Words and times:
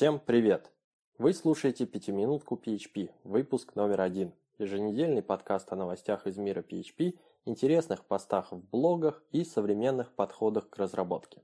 Всем 0.00 0.18
привет! 0.18 0.72
Вы 1.18 1.34
слушаете 1.34 1.84
«Пятиминутку 1.84 2.54
PHP», 2.54 3.10
выпуск 3.22 3.74
номер 3.74 4.00
один. 4.00 4.32
Еженедельный 4.56 5.20
подкаст 5.20 5.70
о 5.72 5.76
новостях 5.76 6.26
из 6.26 6.38
мира 6.38 6.62
PHP, 6.62 7.18
интересных 7.44 8.06
постах 8.06 8.50
в 8.50 8.66
блогах 8.70 9.22
и 9.30 9.44
современных 9.44 10.10
подходах 10.12 10.70
к 10.70 10.78
разработке. 10.78 11.42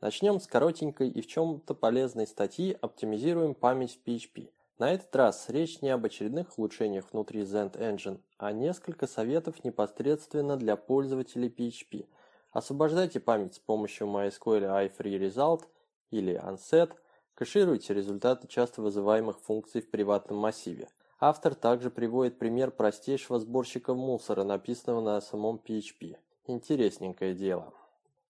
Начнем 0.00 0.40
с 0.40 0.48
коротенькой 0.48 1.10
и 1.10 1.20
в 1.20 1.28
чем-то 1.28 1.74
полезной 1.76 2.26
статьи 2.26 2.76
«Оптимизируем 2.80 3.54
память 3.54 3.96
в 3.96 4.04
PHP». 4.04 4.50
На 4.78 4.92
этот 4.92 5.14
раз 5.14 5.48
речь 5.48 5.80
не 5.80 5.90
об 5.90 6.04
очередных 6.04 6.58
улучшениях 6.58 7.12
внутри 7.12 7.42
Zend 7.42 7.78
Engine, 7.78 8.18
а 8.36 8.50
несколько 8.50 9.06
советов 9.06 9.62
непосредственно 9.62 10.56
для 10.56 10.74
пользователей 10.74 11.54
PHP. 11.56 12.08
Освобождайте 12.50 13.20
память 13.20 13.54
с 13.54 13.60
помощью 13.60 14.08
MySQL 14.08 14.90
iFreeResult 14.90 15.66
или 16.10 16.34
Unset– 16.34 16.90
Кэшируйте 17.36 17.92
результаты 17.92 18.48
часто 18.48 18.80
вызываемых 18.80 19.38
функций 19.38 19.82
в 19.82 19.90
приватном 19.90 20.38
массиве. 20.38 20.88
Автор 21.20 21.54
также 21.54 21.90
приводит 21.90 22.38
пример 22.38 22.70
простейшего 22.70 23.38
сборщика 23.38 23.92
мусора, 23.92 24.42
написанного 24.42 25.02
на 25.02 25.20
самом 25.20 25.60
PHP. 25.62 26.16
Интересненькое 26.46 27.34
дело. 27.34 27.74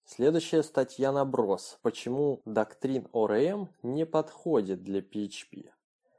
Следующая 0.04 0.64
статья 0.64 1.12
наброс. 1.12 1.78
Почему 1.82 2.40
доктрин 2.44 3.06
ORM 3.12 3.68
не 3.84 4.04
подходит 4.04 4.82
для 4.82 4.98
PHP? 4.98 5.70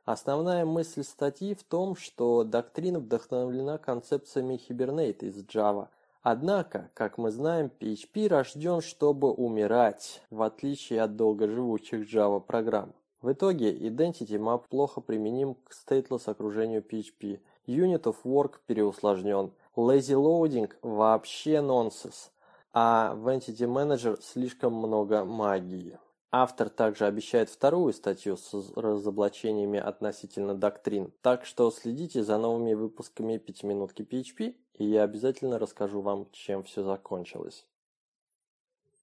Основная 0.06 0.64
мысль 0.64 1.04
статьи 1.04 1.56
в 1.56 1.66
том, 1.66 1.98
что 1.98 2.46
доктрина 2.46 3.00
вдохновлена 3.00 3.80
концепциями 3.80 4.54
Hibernate 4.56 5.26
из 5.26 5.44
Java, 5.44 5.90
Однако, 6.22 6.90
как 6.94 7.18
мы 7.18 7.32
знаем, 7.32 7.72
PHP 7.80 8.28
рожден, 8.28 8.82
чтобы 8.82 9.32
умирать, 9.32 10.22
в 10.30 10.42
отличие 10.42 11.02
от 11.02 11.16
долгоживучих 11.16 12.14
Java 12.14 12.40
программ. 12.40 12.94
В 13.22 13.32
итоге 13.32 13.76
Identity 13.76 14.38
Map 14.38 14.64
плохо 14.70 15.02
применим 15.02 15.56
к 15.56 15.72
stateless 15.72 16.30
окружению 16.30 16.82
PHP. 16.82 17.40
Unit 17.66 18.04
of 18.04 18.18
Work 18.24 18.60
переусложнен. 18.68 19.52
Lazy 19.76 20.16
Loading 20.16 20.72
вообще 20.82 21.62
нонсенс. 21.62 22.32
А 22.74 23.14
в 23.16 23.28
Entity 23.28 23.68
Manager 23.68 24.22
слишком 24.22 24.74
много 24.74 25.26
магии. 25.26 25.98
Автор 26.32 26.70
также 26.70 27.06
обещает 27.06 27.50
вторую 27.50 27.94
статью 27.94 28.36
с 28.38 28.54
разоблачениями 28.76 29.80
относительно 29.80 30.56
доктрин, 30.56 31.14
так 31.22 31.46
что 31.46 31.72
следите 31.72 32.24
за 32.24 32.38
новыми 32.38 32.74
выпусками 32.74 33.38
пятиминутки 33.38 34.02
PHP 34.02 34.56
и 34.78 34.86
я 34.86 35.04
обязательно 35.04 35.60
расскажу 35.60 36.02
вам, 36.02 36.30
чем 36.32 36.64
все 36.64 36.84
закончилось. 36.84 37.66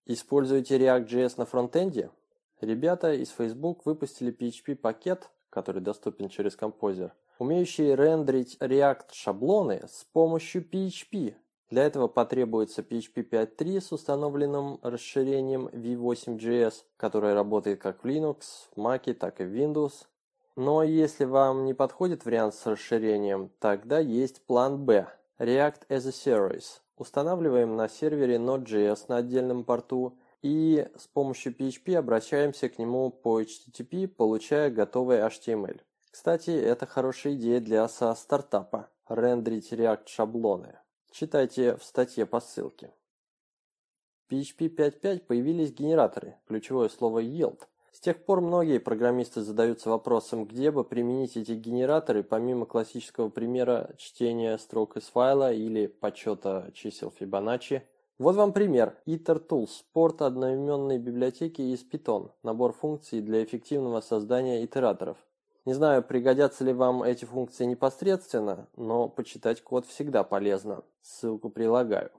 Используете 0.06 0.78
React.js 0.78 1.34
на 1.36 1.47
фронтенде? 1.47 2.11
Ребята 2.61 3.12
из 3.12 3.30
Facebook 3.30 3.84
выпустили 3.84 4.33
PHP-пакет, 4.33 5.30
который 5.50 5.83
доступен 5.83 6.28
через 6.28 6.56
Composer, 6.56 7.12
умеющий 7.39 7.95
рендерить 7.95 8.56
React 8.61 9.12
шаблоны 9.12 9.86
с 9.89 10.05
помощью 10.05 10.62
PHP. 10.69 11.34
Для 11.75 11.86
этого 11.86 12.06
потребуется 12.06 12.83
PHP 12.83 13.28
5.3 13.28 13.80
с 13.80 13.91
установленным 13.91 14.78
расширением 14.80 15.67
v8.js, 15.67 16.84
которое 16.97 17.34
работает 17.34 17.80
как 17.80 18.05
в 18.05 18.06
Linux, 18.06 18.42
Mac, 18.77 19.12
так 19.14 19.41
и 19.41 19.44
в 19.44 19.53
Windows. 19.53 20.06
Но 20.55 20.84
если 20.84 21.25
вам 21.25 21.64
не 21.64 21.75
подходит 21.75 22.25
вариант 22.25 22.55
с 22.55 22.64
расширением, 22.67 23.50
тогда 23.58 23.98
есть 23.98 24.47
план 24.47 24.84
B– 24.84 25.08
React 25.41 25.89
as 25.89 26.06
a 26.06 26.12
Service. 26.12 26.78
Устанавливаем 26.97 27.75
на 27.75 27.89
сервере 27.89 28.36
Node.js 28.36 29.06
на 29.08 29.17
отдельном 29.17 29.64
порту 29.64 30.17
и 30.42 30.89
с 30.97 31.08
помощью 31.08 31.56
PHP 31.56 31.97
обращаемся 31.97 32.69
к 32.69 32.78
нему 32.78 33.11
по 33.11 33.41
HTTP, 33.41 34.06
получая 34.06 34.70
готовый 34.70 35.18
HTML. 35.18 35.80
Кстати, 36.13 36.51
это 36.51 36.86
хорошая 36.86 37.34
идея 37.34 37.58
для 37.58 37.84
SaaS-стартапа– 37.86 38.90
рендерить 39.08 39.73
React 39.73 40.07
шаблоны. 40.07 40.79
Читайте 41.17 41.77
в 41.77 41.85
статье 41.85 42.27
по 42.27 42.41
ссылке. 42.41 42.92
В 44.27 44.33
PHP 44.33 44.69
5.5 44.69 45.20
появились 45.20 45.70
генераторы, 45.70 46.41
ключевое 46.48 46.89
слово 46.89 47.23
yield– 47.23 47.61
с 47.92 48.01
тех 48.01 48.25
пор 48.25 48.41
многие 48.41 48.80
программисты 48.80 49.42
задаются 49.42 49.89
вопросом, 49.89 50.47
где 50.47 50.73
бы 50.73 50.83
применить 50.83 51.36
эти 51.36 51.52
генераторы, 51.52 52.25
помимо 52.25 52.67
классического 52.67 53.29
примера 53.29 53.95
чтения 53.97 54.58
строк 54.58 54.97
из 54.97 55.05
файла 55.05 55.52
или 55.52 55.86
подсчета 55.86 56.73
чисел 56.75 57.14
Fibonacci. 57.17 57.83
Вот 58.19 58.35
вам 58.35 58.52
пример. 58.52 58.98
IterTools– 59.07 59.85
порт 59.92 60.23
одноименной 60.23 60.98
библиотеки 60.98 61.63
из 61.63 61.85
Python, 61.89 62.33
набор 62.42 62.73
функций 62.73 63.20
для 63.20 63.45
эффективного 63.45 64.01
создания 64.01 64.64
итераторов. 64.64 65.17
Не 65.64 65.73
знаю, 65.73 66.02
пригодятся 66.02 66.63
ли 66.63 66.75
вам 66.75 67.02
эти 67.02 67.25
функции 67.25 67.64
непосредственно, 67.64 68.69
но 68.77 69.08
почитать 69.08 69.63
код 69.63 69.86
всегда 69.86 70.23
полезно. 70.23 70.85
Ссылку 71.01 71.48
прилагаю. 71.48 72.11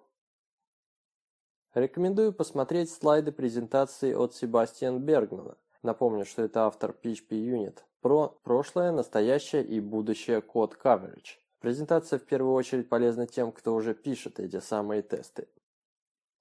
Рекомендую 1.76 2.34
посмотреть 2.34 2.90
слайды 2.90 3.32
презентации 3.32 4.14
от 4.14 4.34
Себастьяна 4.34 4.98
Бергмана. 4.98 5.58
Напомню, 5.84 6.26
что 6.26 6.42
это 6.42 6.66
автор 6.66 6.96
PHP 7.04 7.32
Unit 7.32 7.80
про 8.02 8.30
прошлое, 8.44 8.92
настоящее 8.92 9.64
и 9.64 9.80
будущее 9.80 10.42
код 10.42 10.76
coverage. 10.84 11.38
Презентация 11.60 12.18
в 12.18 12.24
первую 12.24 12.54
очередь 12.54 12.90
полезна 12.90 13.28
тем, 13.28 13.52
кто 13.52 13.76
уже 13.76 13.94
пишет 13.94 14.40
эти 14.40 14.60
самые 14.60 15.04
тесты. 15.04 15.48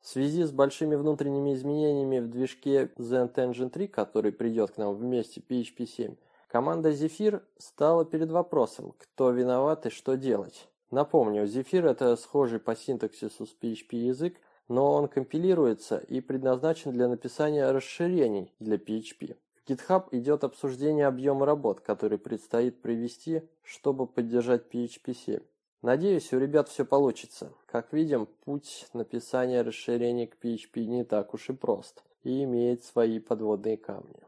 В 0.00 0.08
связи 0.08 0.44
с 0.44 0.52
большими 0.52 0.94
внутренними 0.94 1.52
изменениями 1.54 2.20
в 2.20 2.30
движке 2.30 2.92
Zend 2.96 3.34
Engine 3.34 3.70
3, 3.70 3.88
который 3.88 4.32
придет 4.32 4.70
к 4.70 4.76
нам 4.76 4.94
вместе 4.94 5.40
PHP 5.40 5.86
7, 5.86 6.16
команда 6.54 6.90
Zephyr 6.90 7.42
стала 7.58 8.04
перед 8.04 8.30
вопросом, 8.30 8.94
кто 8.98 9.32
виноват 9.32 9.86
и 9.86 9.90
что 9.90 10.16
делать. 10.16 10.68
Напомню, 10.92 11.46
Zephyr 11.46 11.90
это 11.90 12.14
схожий 12.14 12.60
по 12.60 12.76
синтаксису 12.76 13.44
с 13.44 13.56
PHP 13.60 13.96
язык, 13.96 14.36
но 14.68 14.92
он 14.92 15.08
компилируется 15.08 15.98
и 15.98 16.20
предназначен 16.20 16.92
для 16.92 17.08
написания 17.08 17.68
расширений 17.72 18.52
для 18.60 18.76
PHP. 18.76 19.36
В 19.56 19.68
GitHub 19.68 20.04
идет 20.12 20.44
обсуждение 20.44 21.08
объема 21.08 21.44
работ, 21.44 21.80
который 21.80 22.18
предстоит 22.18 22.80
привести, 22.80 23.42
чтобы 23.64 24.06
поддержать 24.06 24.72
PHP 24.72 25.12
7. 25.12 25.40
Надеюсь, 25.82 26.32
у 26.32 26.38
ребят 26.38 26.68
все 26.68 26.84
получится. 26.84 27.52
Как 27.66 27.92
видим, 27.92 28.28
путь 28.44 28.86
написания 28.92 29.62
расширений 29.62 30.28
к 30.28 30.36
PHP 30.40 30.84
не 30.84 31.02
так 31.02 31.34
уж 31.34 31.50
и 31.50 31.52
прост 31.52 32.04
и 32.22 32.44
имеет 32.44 32.84
свои 32.84 33.18
подводные 33.18 33.76
камни. 33.76 34.22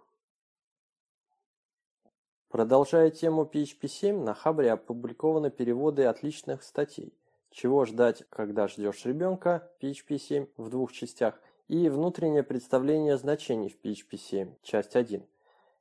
Продолжая 2.57 3.11
тему 3.11 3.43
PHP 3.43 3.87
7, 3.87 4.25
на 4.25 4.33
Хабре 4.33 4.73
опубликованы 4.73 5.51
переводы 5.51 6.05
отличных 6.05 6.63
статей– 6.63 7.13
чего 7.51 7.85
ждать, 7.85 8.25
когда 8.31 8.67
ждешь 8.67 9.05
ребенка, 9.05 9.71
PHP 9.83 10.17
7 10.17 10.47
в 10.57 10.71
двух 10.71 10.91
частях, 10.93 11.39
и 11.69 11.91
внутреннее 11.91 12.43
представление 12.43 13.19
значений 13.19 13.69
в 13.69 13.85
PHP 13.85 14.17
7, 14.17 14.55
часть 14.63 14.97
1. 14.97 15.23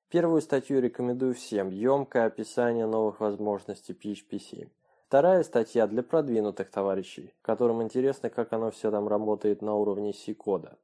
Первую 0.10 0.42
статью 0.42 0.82
рекомендую 0.82 1.34
всем, 1.34 1.70
емкое 1.70 2.26
описание 2.26 2.88
новых 2.88 3.22
возможностей 3.22 3.94
PHP 3.94 4.38
7. 4.38 4.68
Вторая 5.08 5.44
статья 5.44 5.88
для 5.88 6.04
продвинутых 6.04 6.70
товарищей, 6.72 7.34
которым 7.42 7.84
интересно, 7.84 8.30
как 8.30 8.52
оно 8.52 8.70
все 8.72 8.92
там 8.92 9.08
работает 9.08 9.62
на 9.62 9.76
уровне 9.76 10.12
C-кода. 10.12 10.78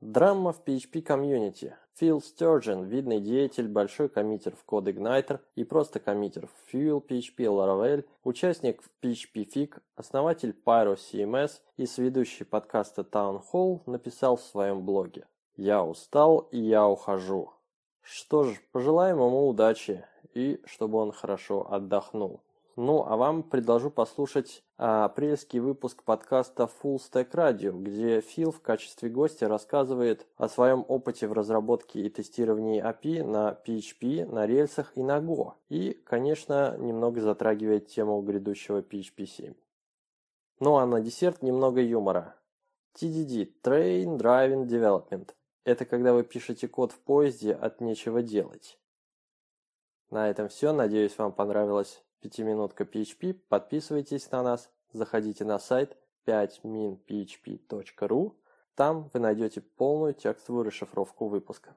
Драма 0.00 0.54
в 0.54 0.62
PHP 0.64 1.02
комьюнити. 1.02 1.76
Фил 1.96 2.22
Стерджен, 2.22 2.84
видный 2.84 3.20
деятель, 3.20 3.68
большой 3.68 4.08
коммитер 4.08 4.56
в 4.56 4.64
CodeIgniter 4.66 5.40
и 5.56 5.64
просто 5.64 6.00
коммитер 6.00 6.46
в 6.46 6.72
Fuel 6.74 7.06
PHP 7.06 7.36
Laravel, 7.36 8.06
участник 8.24 8.80
в 8.80 8.88
PHP 9.02 9.46
Fig, 9.54 9.78
основатель 9.96 10.56
Pyro 10.64 10.96
CMS 10.96 11.60
и 11.76 11.84
сведущий 11.84 12.46
подкаста 12.46 13.02
Town 13.02 13.42
Hall 13.52 13.82
написал 13.84 14.36
в 14.36 14.42
своем 14.42 14.86
блоге 14.86 15.26
«Я 15.56 15.84
устал 15.84 16.48
и 16.50 16.58
я 16.58 16.88
ухожу». 16.88 17.52
Что 18.00 18.44
ж, 18.44 18.58
пожелаем 18.72 19.18
ему 19.18 19.46
удачи 19.48 20.06
и 20.32 20.62
чтобы 20.64 20.96
он 20.96 21.12
хорошо 21.12 21.70
отдохнул. 21.70 22.40
Ну, 22.82 23.04
а 23.06 23.18
вам 23.18 23.42
предложу 23.42 23.90
послушать 23.90 24.64
а, 24.78 25.04
апрельский 25.04 25.58
выпуск 25.58 26.02
подкаста 26.02 26.62
Full 26.62 26.96
Stack 26.96 27.32
Radio, 27.32 27.78
где 27.78 28.22
Фил 28.22 28.52
в 28.52 28.62
качестве 28.62 29.10
гостя 29.10 29.48
рассказывает 29.48 30.26
о 30.38 30.48
своем 30.48 30.86
опыте 30.88 31.28
в 31.28 31.34
разработке 31.34 32.00
и 32.00 32.08
тестировании 32.08 32.82
API 32.82 33.22
на 33.22 33.60
PHP, 33.66 34.24
на 34.24 34.46
рельсах 34.46 34.92
и 34.96 35.02
на 35.02 35.18
Go. 35.18 35.52
И, 35.68 35.92
конечно, 35.92 36.74
немного 36.78 37.20
затрагивает 37.20 37.88
тему 37.88 38.22
грядущего 38.22 38.80
PHP 38.80 39.26
7. 39.26 39.54
Ну 40.60 40.76
а 40.78 40.86
на 40.86 41.02
десерт 41.02 41.42
немного 41.42 41.82
юмора. 41.82 42.34
TDD– 42.98 43.52
Train 43.62 44.16
Driving 44.16 44.66
Development. 44.66 45.28
Это 45.64 45.84
когда 45.84 46.14
вы 46.14 46.24
пишете 46.24 46.66
код 46.66 46.92
в 46.92 47.00
поезде 47.00 47.52
от 47.52 47.82
нечего 47.82 48.22
делать. 48.22 48.78
На 50.08 50.30
этом 50.30 50.48
все. 50.48 50.72
Надеюсь, 50.72 51.18
вам 51.18 51.32
понравилось 51.32 52.02
Пятиминутка 52.20 52.84
PHP. 52.84 53.34
Подписывайтесь 53.48 54.30
на 54.30 54.42
нас. 54.42 54.70
Заходите 54.92 55.44
на 55.44 55.58
сайт 55.58 55.96
5minphp.ru. 56.26 58.32
Там 58.74 59.10
вы 59.12 59.20
найдете 59.20 59.60
полную 59.60 60.14
текстовую 60.14 60.64
расшифровку 60.64 61.28
выпуска. 61.28 61.76